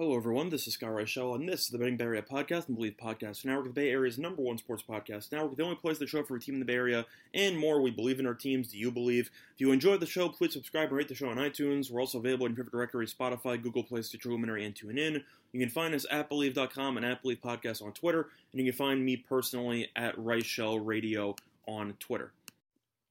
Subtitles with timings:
[0.00, 0.48] Hello, everyone.
[0.48, 3.44] This is Scott Reichel, and this is the Betting Bay Area podcast and Believe Podcast
[3.44, 6.36] Network, the Bay Area's number one sports podcast network, the only place to show for
[6.36, 7.04] a team in the Bay Area
[7.34, 7.82] and more.
[7.82, 8.68] We believe in our teams.
[8.68, 9.30] Do you believe?
[9.54, 11.90] If you enjoyed the show, please subscribe and rate the show on iTunes.
[11.90, 15.22] We're also available in favorite directory Spotify, Google Play, Stitcher Luminary, and TuneIn.
[15.52, 18.78] You can find us at Believe.com and at Believe Podcast on Twitter, and you can
[18.78, 21.36] find me personally at Reichel Radio
[21.68, 22.32] on Twitter.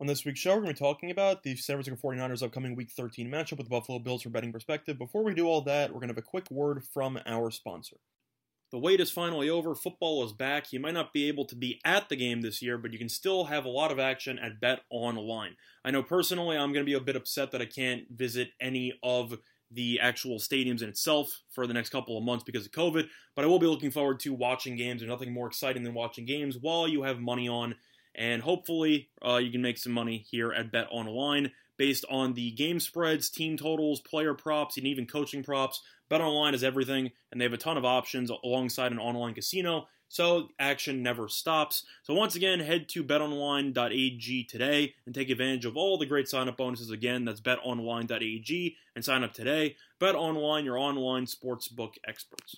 [0.02, 2.74] On this week's show, we're going to be talking about the San Francisco 49ers upcoming
[2.74, 4.98] Week 13 matchup with the Buffalo Bills from betting perspective.
[4.98, 7.98] Before we do all that, we're going to have a quick word from our sponsor.
[8.72, 9.76] The wait is finally over.
[9.76, 10.72] Football is back.
[10.72, 13.10] You might not be able to be at the game this year, but you can
[13.10, 15.58] still have a lot of action at Bet Online.
[15.84, 18.98] I know personally I'm going to be a bit upset that I can't visit any
[19.04, 19.38] of
[19.70, 23.44] the actual stadiums in itself for the next couple of months because of COVID, but
[23.44, 25.02] I will be looking forward to watching games.
[25.02, 27.76] There's nothing more exciting than watching games while you have money on
[28.20, 32.52] and hopefully uh, you can make some money here at Bet Online based on the
[32.52, 35.82] game spreads, team totals, player props, and even coaching props.
[36.10, 39.88] Bet Online is everything, and they have a ton of options alongside an online casino.
[40.10, 41.86] So action never stops.
[42.04, 46.58] So once again, head to betonline.ag today and take advantage of all the great sign-up
[46.58, 46.90] bonuses.
[46.90, 49.78] Again, that's betonline.ag and sign up today.
[50.00, 52.58] Bet Online, your online sportsbook experts.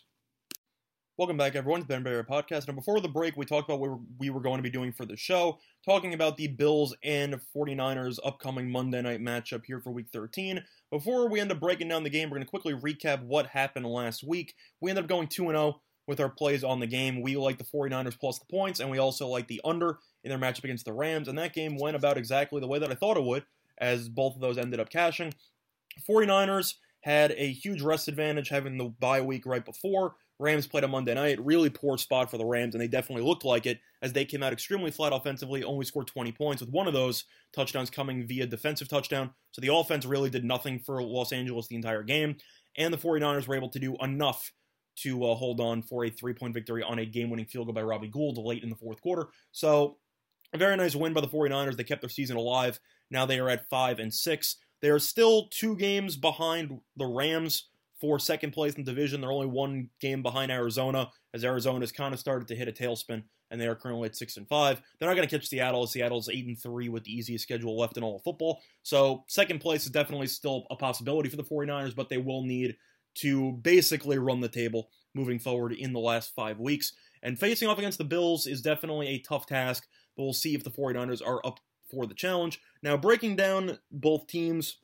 [1.22, 2.68] Welcome back, everyone, to the Ben Barrier Podcast.
[2.68, 5.06] Now, before the break, we talked about what we were going to be doing for
[5.06, 10.08] the show, talking about the Bills and 49ers upcoming Monday night matchup here for Week
[10.12, 10.64] 13.
[10.90, 13.86] Before we end up breaking down the game, we're going to quickly recap what happened
[13.86, 14.56] last week.
[14.80, 17.22] We ended up going 2 0 with our plays on the game.
[17.22, 20.40] We like the 49ers plus the points, and we also like the under in their
[20.40, 21.28] matchup against the Rams.
[21.28, 23.44] And that game went about exactly the way that I thought it would,
[23.78, 25.36] as both of those ended up cashing.
[26.10, 30.16] 49ers had a huge rest advantage having the bye week right before.
[30.41, 31.44] Rams played on Monday night.
[31.44, 34.41] Really poor spot for the Rams, and they definitely looked like it as they came
[34.41, 38.47] out extremely flat offensively, only scored 20 points, with one of those touchdowns coming via
[38.47, 39.30] defensive touchdown.
[39.51, 42.38] So the offense really did nothing for Los Angeles the entire game,
[42.75, 44.51] and the 49ers were able to do enough
[44.97, 47.74] to uh, hold on for a three point victory on a game winning field goal
[47.74, 49.28] by Robbie Gould late in the fourth quarter.
[49.51, 49.97] So
[50.53, 51.78] a very nice win by the 49ers.
[51.78, 52.80] They kept their season alive.
[53.09, 54.56] Now they are at 5 and 6.
[54.81, 57.69] They are still two games behind the Rams
[58.01, 59.22] for second place in the division.
[59.22, 63.23] They're only one game behind Arizona, as Arizona's kind of started to hit a tailspin,
[63.51, 64.81] and they are currently at six and five.
[65.00, 65.85] They're not going to catch Seattle.
[65.88, 68.59] Seattle's eight and three with the easiest schedule left in all of football.
[68.84, 72.75] So second place is definitely still a possibility for the 49ers, but they will need
[73.19, 76.94] to basically run the table moving forward in the last five weeks.
[77.23, 79.85] And facing off against the Bills is definitely a tough task,
[80.18, 81.59] but we'll see if the 49ers are up
[81.91, 82.59] for the challenge.
[82.81, 84.78] Now, breaking down both teams,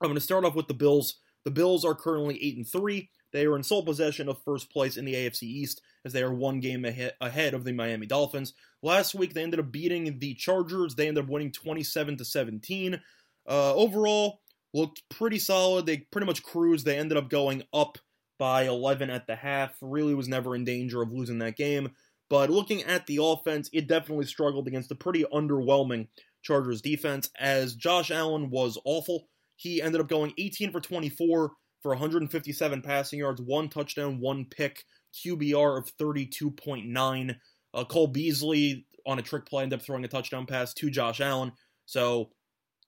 [0.00, 1.16] I'm going to start off with the Bills.
[1.44, 3.10] The Bills are currently 8 and 3.
[3.32, 6.32] They are in sole possession of first place in the AFC East as they are
[6.32, 8.52] one game ahead of the Miami Dolphins.
[8.82, 10.94] Last week they ended up beating the Chargers.
[10.94, 13.00] They ended up winning 27 to 17.
[13.48, 14.40] Uh, overall,
[14.74, 15.86] looked pretty solid.
[15.86, 16.84] They pretty much cruised.
[16.84, 17.98] They ended up going up
[18.38, 19.76] by 11 at the half.
[19.80, 21.92] Really was never in danger of losing that game.
[22.28, 26.08] But looking at the offense, it definitely struggled against a pretty underwhelming
[26.42, 29.28] Chargers defense as Josh Allen was awful.
[29.56, 31.52] He ended up going 18 for 24
[31.82, 37.36] for 157 passing yards, one touchdown, one pick, QBR of 32.9.
[37.74, 41.20] Uh, Cole Beasley on a trick play ended up throwing a touchdown pass to Josh
[41.20, 41.52] Allen.
[41.86, 42.30] So,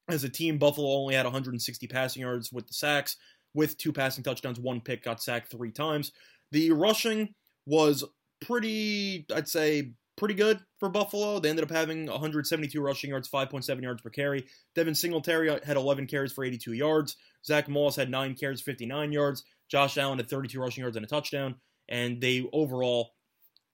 [0.08, 3.16] as a team, Buffalo only had 160 passing yards with the sacks,
[3.54, 6.12] with two passing touchdowns, one pick, got sacked three times.
[6.52, 7.34] The rushing
[7.66, 8.04] was
[8.40, 11.38] pretty, I'd say, pretty good for Buffalo.
[11.38, 14.46] They ended up having 172 rushing yards, 5.7 yards per carry.
[14.74, 17.16] Devin Singletary had 11 carries for 82 yards.
[17.44, 19.44] Zach Moss had 9 carries, 59 yards.
[19.68, 21.56] Josh Allen had 32 rushing yards and a touchdown.
[21.88, 23.10] And they overall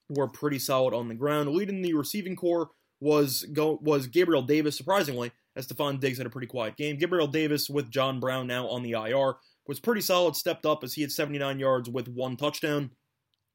[0.08, 1.50] were pretty solid on the ground.
[1.50, 2.70] Leading the receiving corps
[3.00, 6.98] was go, was Gabriel Davis, surprisingly, as Stefon Diggs had a pretty quiet game.
[6.98, 9.34] Gabriel Davis with John Brown now on the IR
[9.66, 12.90] was pretty solid, stepped up as he had 79 yards with one touchdown.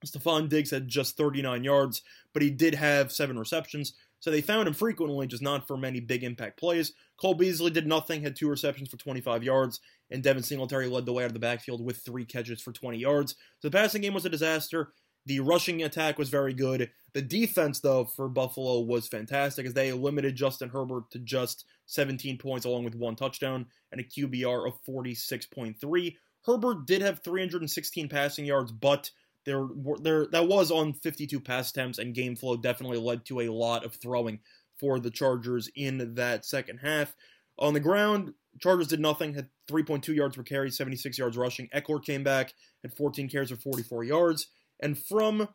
[0.06, 2.02] Stefon Diggs had just 39 yards,
[2.34, 3.94] but he did have seven receptions.
[4.19, 6.94] So they found him frequently, just not for many big impact plays.
[7.18, 9.80] Cole Beasley did nothing, had two receptions for 25 yards,
[10.10, 12.98] and Devin Singletary led the way out of the backfield with three catches for 20
[12.98, 13.36] yards.
[13.60, 14.94] So the passing game was a disaster.
[15.28, 16.92] The rushing attack was very good.
[17.13, 22.38] The defense, though, for Buffalo was fantastic as they limited Justin Herbert to just 17
[22.38, 26.16] points along with one touchdown and a QBR of 46.3.
[26.46, 29.10] Herbert did have 316 passing yards, but
[29.45, 29.68] there,
[30.01, 33.86] there that was on 52 pass attempts, and game flow definitely led to a lot
[33.86, 34.39] of throwing
[34.80, 37.15] for the Chargers in that second half.
[37.57, 41.69] On the ground, Chargers did nothing, had 3.2 yards per carry, 76 yards rushing.
[41.69, 44.47] Ekeler came back, had 14 carries for 44 yards.
[44.81, 45.48] And from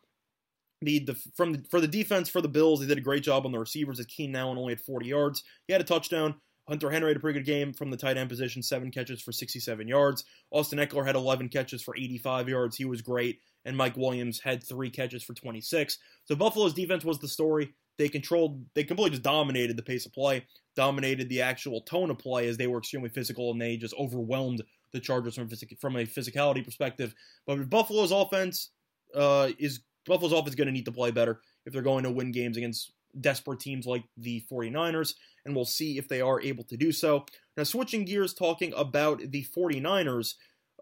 [0.81, 3.45] the, the from the, for the defense for the Bills, they did a great job
[3.45, 3.99] on the receivers.
[3.99, 6.35] As Keenan Allen only had 40 yards, he had a touchdown.
[6.71, 9.33] Hunter Henry had a pretty good game from the tight end position, seven catches for
[9.33, 10.23] 67 yards.
[10.51, 12.77] Austin Ekeler had 11 catches for 85 yards.
[12.77, 13.39] He was great.
[13.65, 15.97] And Mike Williams had three catches for 26.
[16.23, 17.73] So Buffalo's defense was the story.
[17.97, 20.45] They controlled, they completely just dominated the pace of play,
[20.77, 24.63] dominated the actual tone of play as they were extremely physical and they just overwhelmed
[24.93, 27.13] the Chargers from, from a physicality perspective.
[27.45, 28.69] But Buffalo's offense
[29.13, 32.31] uh, is Buffalo's offense going to need to play better if they're going to win
[32.31, 35.15] games against desperate teams like the 49ers,
[35.45, 37.25] and we'll see if they are able to do so.
[37.57, 40.35] Now, switching gears, talking about the 49ers,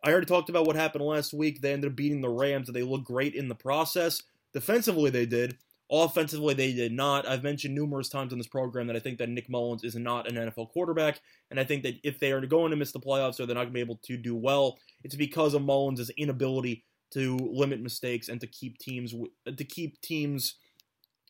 [0.03, 1.61] I already talked about what happened last week.
[1.61, 4.21] They ended up beating the Rams, and they looked great in the process.
[4.53, 5.57] Defensively, they did.
[5.91, 7.27] Offensively, they did not.
[7.27, 10.29] I've mentioned numerous times in this program that I think that Nick Mullens is not
[10.29, 13.39] an NFL quarterback, and I think that if they are going to miss the playoffs
[13.39, 16.83] or they're not going to be able to do well, it's because of Mullens' inability
[17.11, 19.15] to limit mistakes and to keep teams
[19.45, 20.55] to keep teams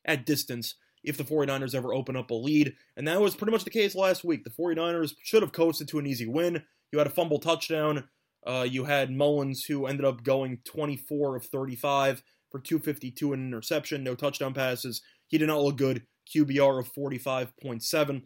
[0.05, 2.75] at distance if the 49ers ever open up a lead.
[2.97, 4.43] And that was pretty much the case last week.
[4.43, 6.63] The 49ers should have coasted to an easy win.
[6.91, 8.05] You had a fumble touchdown.
[8.45, 14.03] Uh, you had Mullens, who ended up going 24 of 35 for 252 and interception,
[14.03, 15.01] no touchdown passes.
[15.27, 16.03] He did not look good.
[16.33, 18.23] QBR of 45.7.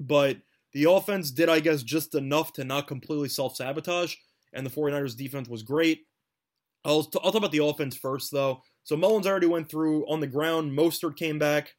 [0.00, 0.38] But
[0.72, 4.14] the offense did, I guess, just enough to not completely self sabotage.
[4.52, 6.00] And the 49ers defense was great.
[6.84, 8.62] I'll, t- I'll talk about the offense first, though.
[8.84, 10.76] So Mullens already went through on the ground.
[10.76, 11.74] Mostert came back,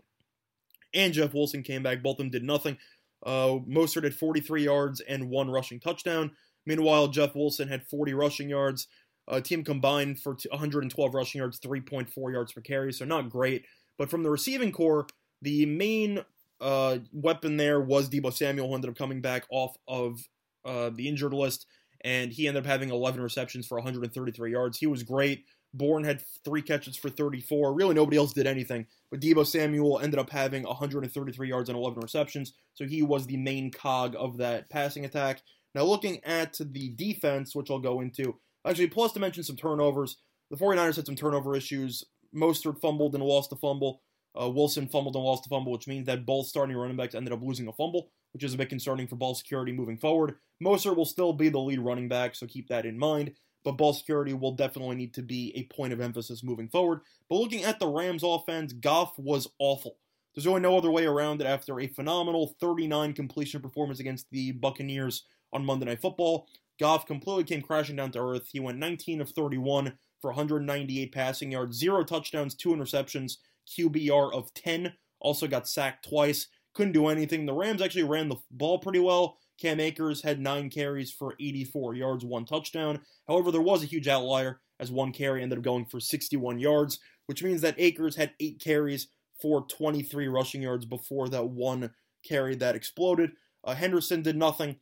[0.94, 2.04] and Jeff Wilson came back.
[2.04, 2.78] Both of them did nothing.
[3.25, 6.31] Uh, Mostert had 43 yards and one rushing touchdown.
[6.66, 8.88] Meanwhile, Jeff Wilson had 40 rushing yards.
[9.28, 13.66] Uh, team combined for 112 rushing yards, 3.4 yards per carry, so not great.
[13.98, 15.07] But from the receiving corps,
[15.42, 16.24] the main
[16.60, 20.19] uh, weapon there was Deebo Samuel, who ended up coming back off of
[20.66, 21.66] uh, the injured list,
[22.01, 24.78] and he ended up having 11 receptions for 133 yards.
[24.78, 25.46] He was great.
[25.74, 27.74] Bourne had three catches for 34.
[27.74, 28.86] Really, nobody else did anything.
[29.10, 33.38] But Deebo Samuel ended up having 133 yards and 11 receptions, so he was the
[33.38, 35.42] main cog of that passing attack.
[35.74, 38.36] Now, looking at the defense, which I'll go into,
[38.66, 40.18] actually, plus to mention some turnovers,
[40.52, 42.04] the 49ers had some turnover issues.
[42.36, 44.02] Mostert fumbled and lost a fumble.
[44.40, 47.34] Uh, Wilson fumbled and lost a fumble, which means that both starting running backs ended
[47.34, 50.36] up losing a fumble, which is a bit concerning for ball security moving forward.
[50.64, 53.34] Mostert will still be the lead running back, so keep that in mind.
[53.63, 57.01] But ball security will definitely need to be a point of emphasis moving forward.
[57.30, 59.98] But looking at the Rams offense, Goff was awful.
[60.33, 64.51] There's really no other way around it after a phenomenal 39 completion performance against the
[64.51, 66.48] Buccaneers on Monday Night Football.
[66.80, 68.50] Goff completely came crashing down to earth.
[68.51, 73.38] He went 19 of 31 for 198 passing yards, zero touchdowns, two interceptions,
[73.68, 74.94] QBR of 10.
[75.19, 76.48] Also got sacked twice.
[76.74, 77.45] Couldn't do anything.
[77.45, 79.38] The Rams actually ran the ball pretty well.
[79.63, 83.00] Cam Akers had nine carries for 84 yards, one touchdown.
[83.30, 87.00] However, there was a huge outlier as one carry ended up going for 61 yards,
[87.27, 89.07] which means that Akers had eight carries
[89.42, 91.92] for 23 rushing yards before that one
[92.27, 93.31] carry that exploded.
[93.63, 94.75] Uh, Henderson did nothing.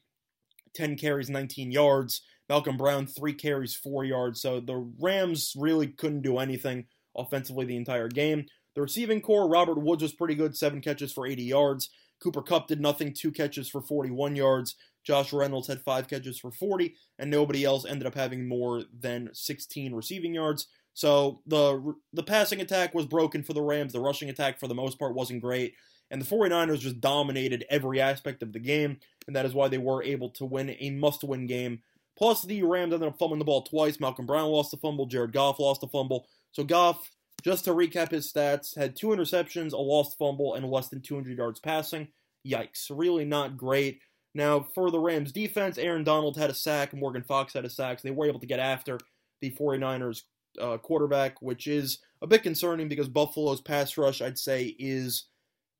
[0.74, 2.22] 10 carries, 19 yards.
[2.50, 4.42] Malcolm Brown, 3 carries, 4 yards.
[4.42, 8.48] So the Rams really couldn't do anything offensively the entire game.
[8.76, 11.90] The receiving corps, Robert Woods was pretty good, 7 catches for 80 yards.
[12.22, 14.76] Cooper Kupp did nothing, 2 catches for 41 yards.
[15.04, 19.30] Josh Reynolds had 5 catches for 40, and nobody else ended up having more than
[19.34, 20.68] 16 receiving yards.
[20.94, 23.94] So the the passing attack was broken for the Rams.
[23.94, 25.74] The rushing attack, for the most part, wasn't great.
[26.10, 29.78] And the 49ers just dominated every aspect of the game, and that is why they
[29.78, 31.82] were able to win a must win game.
[32.18, 34.00] Plus, the Rams ended up fumbling the ball twice.
[34.00, 36.28] Malcolm Brown lost a fumble, Jared Goff lost a fumble.
[36.52, 37.10] So, Goff,
[37.42, 41.38] just to recap his stats, had two interceptions, a lost fumble, and less than 200
[41.38, 42.08] yards passing.
[42.48, 42.88] Yikes.
[42.90, 44.02] Really not great.
[44.34, 48.00] Now, for the Rams defense, Aaron Donald had a sack, Morgan Fox had a sack,
[48.00, 48.98] so they were able to get after
[49.42, 50.24] the 49ers
[50.60, 55.26] uh, quarterback, which is a bit concerning because Buffalo's pass rush, I'd say, is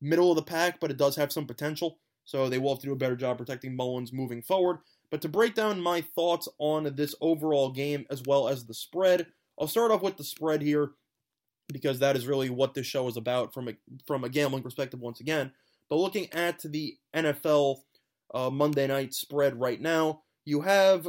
[0.02, 2.00] middle of the pack, but it does have some potential.
[2.26, 4.80] So they will have to do a better job protecting Mullens moving forward.
[5.10, 9.28] But to break down my thoughts on this overall game as well as the spread,
[9.60, 10.92] I'll start off with the spread here
[11.72, 13.74] because that is really what this show is about from a,
[14.06, 15.52] from a gambling perspective once again.
[15.90, 17.78] But looking at the NFL
[18.34, 21.08] uh, Monday night spread right now, you have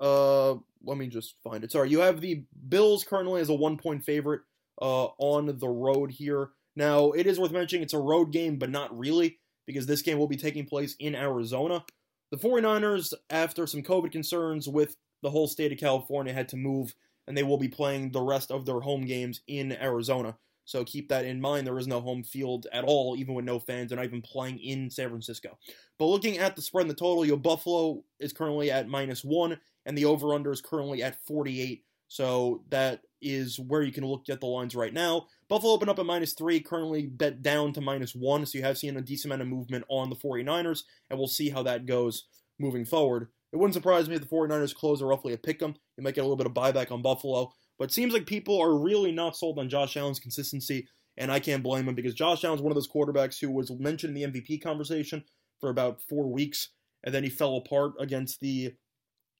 [0.00, 1.70] uh, let me just find it.
[1.70, 4.40] Sorry, you have the Bills currently as a one point favorite
[4.80, 6.50] uh, on the road here.
[6.74, 10.18] Now, it is worth mentioning it's a road game, but not really, because this game
[10.18, 11.84] will be taking place in Arizona.
[12.30, 16.94] The 49ers, after some COVID concerns with the whole state of California had to move,
[17.26, 20.36] and they will be playing the rest of their home games in Arizona.
[20.64, 21.66] So keep that in mind.
[21.66, 23.88] There is no home field at all, even with no fans.
[23.88, 25.58] They're not even playing in San Francisco.
[25.98, 29.58] But looking at the spread and the total, your Buffalo is currently at minus one,
[29.86, 31.84] and the over under is currently at 48.
[32.08, 35.26] So that is where you can look at the lines right now.
[35.48, 38.44] Buffalo opened up at minus three, currently bet down to minus one.
[38.46, 41.48] So you have seen a decent amount of movement on the 49ers, and we'll see
[41.48, 42.24] how that goes
[42.58, 43.28] moving forward.
[43.52, 45.74] It wouldn't surprise me if the 49ers close are roughly a pick 'em.
[45.96, 47.52] You might get a little bit of buyback on Buffalo.
[47.78, 51.40] But it seems like people are really not sold on Josh Allen's consistency, and I
[51.40, 54.40] can't blame him because Josh Allen's one of those quarterbacks who was mentioned in the
[54.40, 55.24] MVP conversation
[55.60, 56.68] for about four weeks,
[57.04, 58.74] and then he fell apart against the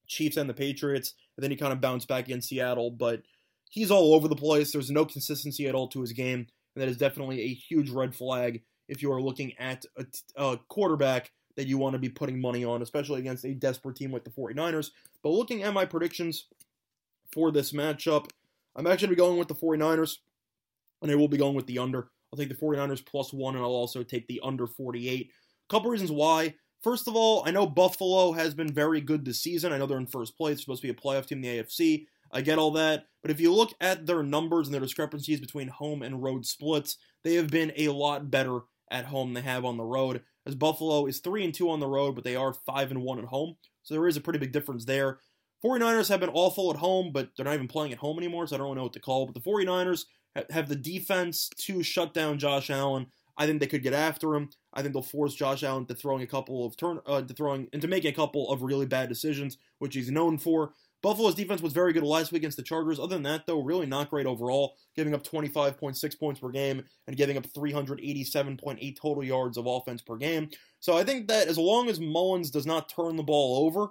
[0.09, 2.91] Chiefs and the Patriots, and then he kind of bounced back against Seattle.
[2.91, 3.23] But
[3.71, 4.73] he's all over the place.
[4.73, 8.15] There's no consistency at all to his game, and that is definitely a huge red
[8.15, 10.05] flag if you are looking at a,
[10.37, 14.13] a quarterback that you want to be putting money on, especially against a desperate team
[14.13, 14.91] like the 49ers.
[15.23, 16.47] But looking at my predictions
[17.33, 18.31] for this matchup,
[18.75, 20.19] I'm actually be going with the 49ers,
[21.03, 22.09] and I will be going with the under.
[22.33, 25.31] I'll take the 49ers plus one, and I'll also take the under 48.
[25.31, 26.55] A couple reasons why.
[26.83, 29.73] First of all, I know Buffalo has been very good this season.
[29.73, 31.63] I know they're in first place, it's supposed to be a playoff team in the
[31.63, 32.07] AFC.
[32.33, 33.07] I get all that.
[33.21, 36.97] But if you look at their numbers and their discrepancies between home and road splits,
[37.23, 40.55] they have been a lot better at home than they have on the road as
[40.55, 43.25] Buffalo is 3 and 2 on the road, but they are 5 and 1 at
[43.27, 43.57] home.
[43.83, 45.19] So there is a pretty big difference there.
[45.65, 48.57] 49ers have been awful at home, but they're not even playing at home anymore, so
[48.57, 49.27] I don't really know what to call.
[49.27, 50.05] But the 49ers
[50.51, 53.07] have the defense to shut down Josh Allen.
[53.37, 54.51] I think they could get after him.
[54.75, 57.69] I think they'll force Josh Allen to throwing a couple of turn uh, to throwing
[57.73, 60.73] into making a couple of really bad decisions, which he's known for.
[61.03, 63.01] Buffalo's defense was very good last week against the Chargers.
[63.01, 67.17] Other than that, though, really not great overall, giving up 25.6 points per game and
[67.17, 70.49] giving up 387.8 total yards of offense per game.
[70.81, 73.89] So I think that as long as Mullens does not turn the ball over,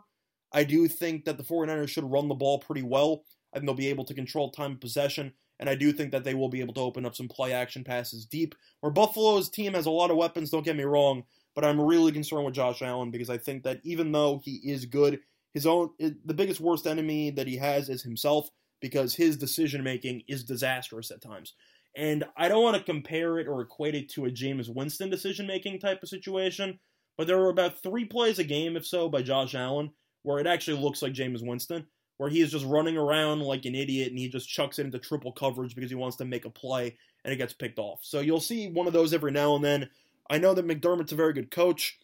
[0.54, 3.24] I do think that the 49ers should run the ball pretty well.
[3.54, 6.24] I think they'll be able to control time of possession, and I do think that
[6.24, 8.56] they will be able to open up some play action passes deep.
[8.80, 12.14] Where Buffalo's team has a lot of weapons, don't get me wrong, but I'm really
[12.14, 15.20] concerned with Josh Allen because I think that even though he is good,
[15.54, 18.50] his own the biggest worst enemy that he has is himself
[18.82, 21.54] because his decision making is disastrous at times.
[21.96, 25.46] And I don't want to compare it or equate it to a Jameis Winston decision
[25.46, 26.80] making type of situation,
[27.18, 29.92] but there were about three plays a game, if so, by Josh Allen,
[30.24, 31.86] where it actually looks like Jameis Winston,
[32.18, 35.00] where he is just running around like an idiot and he just chucks it into
[35.00, 38.00] triple coverage because he wants to make a play and it gets picked off.
[38.04, 39.90] So you'll see one of those every now and then.
[40.30, 42.00] I know that McDermott's a very good coach.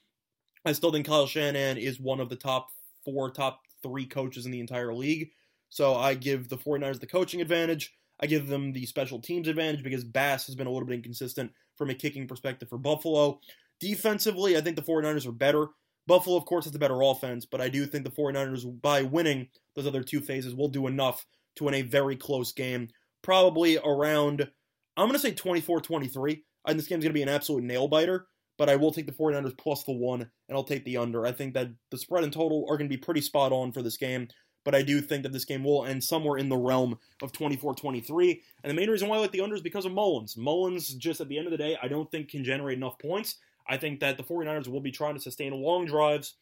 [0.65, 2.71] I still think Kyle Shanahan is one of the top
[3.07, 5.29] four, top three coaches in the entire league.
[5.69, 7.93] So I give the 49ers the coaching advantage.
[8.19, 11.51] I give them the special teams advantage because Bass has been a little bit inconsistent
[11.77, 13.39] from a kicking perspective for Buffalo.
[13.79, 15.67] Defensively, I think the 49ers are better.
[16.07, 19.49] Buffalo, of course, has the better offense, but I do think the 49ers, by winning
[19.75, 21.25] those other two phases, will do enough
[21.57, 22.89] to win a very close game.
[23.21, 24.49] Probably around,
[24.95, 26.43] I'm going to say 24 23.
[26.65, 29.05] I think this game's going to be an absolute nail biter but I will take
[29.05, 31.25] the 49ers plus the one, and I'll take the under.
[31.25, 33.81] I think that the spread and total are going to be pretty spot on for
[33.81, 34.27] this game,
[34.65, 37.75] but I do think that this game will end somewhere in the realm of 24
[37.75, 38.41] 23.
[38.63, 40.35] And the main reason why I like the under is because of Mullens.
[40.35, 43.37] Mullens, just at the end of the day, I don't think can generate enough points.
[43.69, 46.35] I think that the 49ers will be trying to sustain long drives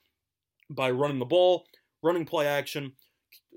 [0.70, 1.66] by running the ball,
[2.02, 2.94] running play action,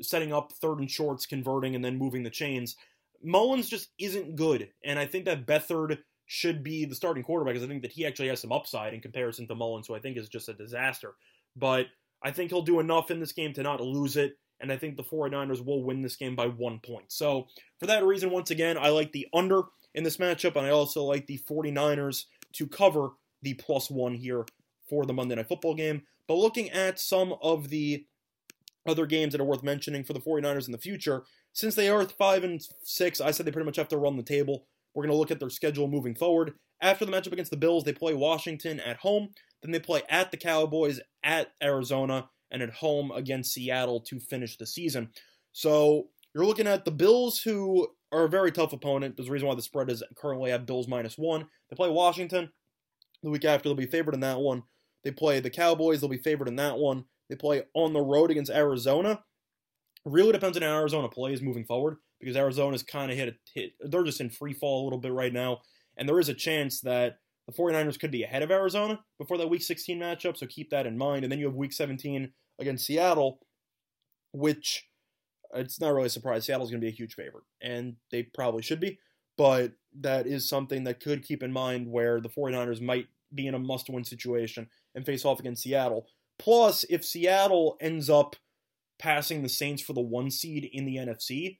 [0.01, 2.77] setting up third and shorts, converting, and then moving the chains.
[3.23, 7.65] Mullens just isn't good, and I think that Beathard should be the starting quarterback because
[7.65, 10.17] I think that he actually has some upside in comparison to Mullens, who I think
[10.17, 11.15] is just a disaster.
[11.57, 11.87] But
[12.23, 14.97] I think he'll do enough in this game to not lose it, and I think
[14.97, 17.07] the 49ers will win this game by one point.
[17.09, 17.49] So,
[17.81, 19.63] for that reason, once again, I like the under
[19.95, 24.45] in this matchup, and I also like the 49ers to cover the plus one here
[24.89, 26.03] for the Monday Night Football game.
[26.27, 28.05] But looking at some of the
[28.87, 32.05] other games that are worth mentioning for the 49ers in the future, since they are
[32.05, 34.67] 5 and 6, I said they pretty much have to run the table.
[34.99, 36.55] We're going to look at their schedule moving forward.
[36.83, 39.29] After the matchup against the Bills, they play Washington at home.
[39.63, 44.57] Then they play at the Cowboys, at Arizona, and at home against Seattle to finish
[44.57, 45.11] the season.
[45.53, 49.17] So you're looking at the Bills, who are a very tough opponent.
[49.17, 51.47] There's a reason why the spread is currently at Bills minus one.
[51.71, 52.51] They play Washington.
[53.23, 54.65] The week after, they'll be favored in that one.
[55.05, 56.01] They play the Cowboys.
[56.01, 57.05] They'll be favored in that one.
[57.31, 59.23] They play on the road against Arizona.
[60.05, 63.73] Really depends on how Arizona plays moving forward because Arizona's kind of hit a hit.
[63.81, 65.61] They're just in free fall a little bit right now,
[65.97, 69.49] and there is a chance that the 49ers could be ahead of Arizona before that
[69.49, 70.37] Week 16 matchup.
[70.37, 71.25] So keep that in mind.
[71.25, 73.41] And then you have Week 17 against Seattle,
[74.33, 74.87] which
[75.55, 76.45] it's not really a surprise.
[76.45, 78.99] Seattle's going to be a huge favorite, and they probably should be.
[79.39, 83.55] But that is something that could keep in mind where the 49ers might be in
[83.55, 86.07] a must win situation and face off against Seattle.
[86.39, 88.37] Plus, if Seattle ends up
[88.99, 91.59] passing the Saints for the one seed in the NFC,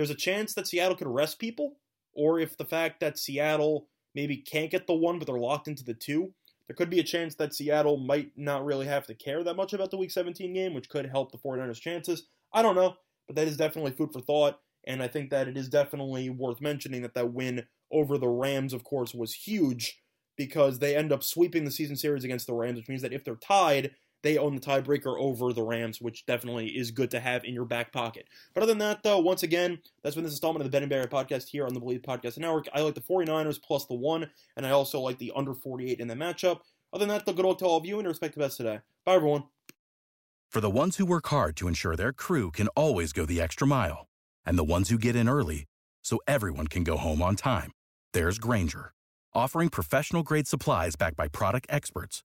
[0.00, 1.76] there's a chance that Seattle could rest people,
[2.14, 5.84] or if the fact that Seattle maybe can't get the one, but they're locked into
[5.84, 6.32] the two,
[6.66, 9.74] there could be a chance that Seattle might not really have to care that much
[9.74, 12.28] about the Week 17 game, which could help the 49ers' chances.
[12.50, 12.94] I don't know,
[13.26, 16.62] but that is definitely food for thought, and I think that it is definitely worth
[16.62, 20.00] mentioning that that win over the Rams, of course, was huge
[20.38, 23.22] because they end up sweeping the season series against the Rams, which means that if
[23.22, 23.90] they're tied,
[24.22, 27.64] they own the tiebreaker over the Rams, which definitely is good to have in your
[27.64, 28.28] back pocket.
[28.54, 30.90] But other than that, though, once again, that's been this installment of the Ben and
[30.90, 32.68] Barry podcast here on the Believe Podcast Network.
[32.74, 36.08] I like the 49ers plus the one, and I also like the under 48 in
[36.08, 36.60] the matchup.
[36.92, 38.80] Other than that, the good luck to all of you and respect the best today.
[39.04, 39.44] Bye, everyone.
[40.48, 43.66] For the ones who work hard to ensure their crew can always go the extra
[43.66, 44.08] mile,
[44.44, 45.66] and the ones who get in early
[46.02, 47.70] so everyone can go home on time,
[48.12, 48.92] there's Grainger,
[49.32, 52.24] offering professional grade supplies backed by product experts